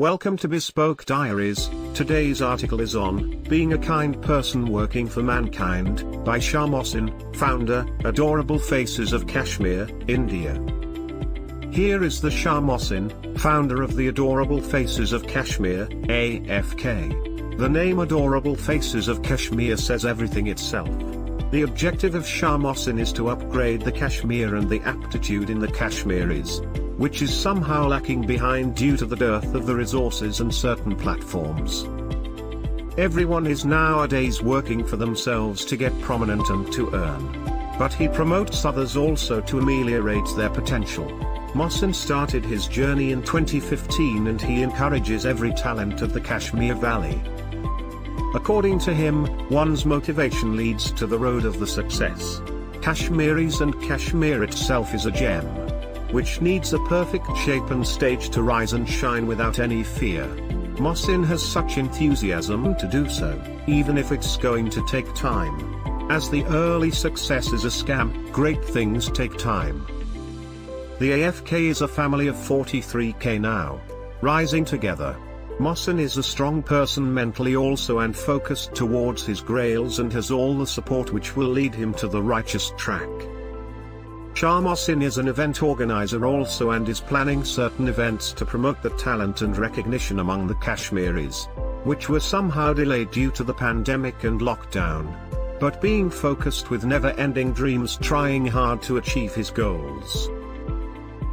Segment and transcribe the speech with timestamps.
[0.00, 1.68] Welcome to Bespoke Diaries.
[1.92, 7.84] Today's article is on Being a Kind Person Working for Mankind by Shah Mohsin, founder,
[8.06, 10.54] Adorable Faces of Kashmir, India.
[11.70, 17.58] Here is the Shah Mohsin, founder of the Adorable Faces of Kashmir, AFK.
[17.58, 20.88] The name Adorable Faces of Kashmir says everything itself.
[21.50, 25.66] The objective of Shah Mohsin is to upgrade the Kashmir and the aptitude in the
[25.66, 26.60] Kashmiris,
[26.96, 31.88] which is somehow lacking behind due to the dearth of the resources and certain platforms.
[32.96, 37.76] Everyone is nowadays working for themselves to get prominent and to earn.
[37.80, 41.06] But he promotes others also to ameliorate their potential.
[41.54, 47.20] Mohsin started his journey in 2015 and he encourages every talent of the Kashmir Valley.
[48.34, 52.40] According to him, one's motivation leads to the road of the success.
[52.80, 55.44] Kashmiris and Kashmir itself is a gem
[56.12, 60.24] which needs a perfect shape and stage to rise and shine without any fear.
[60.76, 66.10] Mohsin has such enthusiasm to do so, even if it's going to take time.
[66.10, 69.86] As the early success is a scam, great things take time.
[70.98, 73.80] The AFK is a family of 43k now.
[74.20, 75.16] Rising together.
[75.60, 80.56] Mohsin is a strong person mentally also and focused towards his grails and has all
[80.56, 83.10] the support which will lead him to the righteous track.
[84.32, 88.88] Shah Mohsin is an event organizer also and is planning certain events to promote the
[88.96, 91.46] talent and recognition among the Kashmiris,
[91.84, 95.14] which were somehow delayed due to the pandemic and lockdown.
[95.60, 100.30] But being focused with never-ending dreams trying hard to achieve his goals.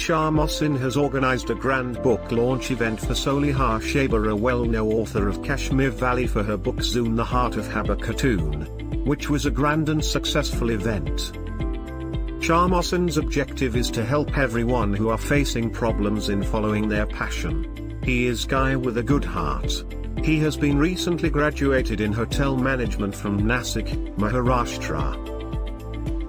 [0.00, 5.28] Shah Mohsin has organized a grand book launch event for Soliha Shaber a well-known author
[5.28, 9.50] of Kashmir Valley for her book Zoom the Heart of Habba Khatoon, which was a
[9.50, 11.32] grand and successful event.
[12.42, 18.00] Shah Mohsin's objective is to help everyone who are facing problems in following their passion.
[18.02, 19.84] He is guy with a good heart.
[20.24, 25.39] He has been recently graduated in hotel management from Nasik, Maharashtra.